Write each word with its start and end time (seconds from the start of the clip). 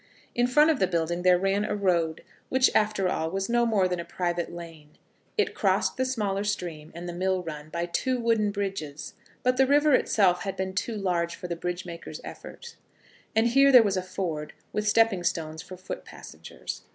In 0.33 0.47
front 0.47 0.71
of 0.71 0.79
the 0.79 0.87
building 0.87 1.21
there 1.21 1.37
ran 1.37 1.63
a 1.63 1.75
road, 1.75 2.23
which 2.49 2.71
after 2.73 3.07
all 3.07 3.29
was 3.29 3.49
no 3.49 3.67
more 3.67 3.87
than 3.87 3.99
a 3.99 4.03
private 4.03 4.51
lane. 4.51 4.97
It 5.37 5.53
crossed 5.53 5.95
the 5.95 6.05
smaller 6.05 6.43
stream 6.43 6.91
and 6.95 7.07
the 7.07 7.13
mill 7.13 7.43
run 7.43 7.69
by 7.69 7.85
two 7.85 8.19
wooden 8.19 8.49
bridges; 8.49 9.13
but 9.43 9.57
the 9.57 9.67
river 9.67 9.93
itself 9.93 10.41
had 10.41 10.57
been 10.57 10.73
too 10.73 10.97
large 10.97 11.35
for 11.35 11.47
the 11.47 11.55
bridge 11.55 11.85
maker's 11.85 12.19
efforts, 12.23 12.77
and 13.35 13.49
here 13.49 13.71
there 13.71 13.83
was 13.83 13.95
a 13.95 14.01
ford, 14.01 14.53
with 14.73 14.87
stepping 14.89 15.23
stones 15.23 15.61
for 15.61 15.77
foot 15.77 16.03
passengers. 16.03 16.81